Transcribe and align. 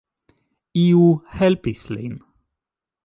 Iu 0.85 1.03
helpis 1.41 1.85
lin. 1.93 2.17